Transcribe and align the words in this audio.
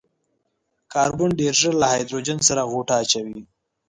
کاربن 0.93 1.29
ډېر 1.39 1.53
ژر 1.61 1.73
له 1.81 1.87
هايډروجن 1.91 2.39
سره 2.47 2.67
غوټه 2.71 2.93
اچوي. 3.01 3.41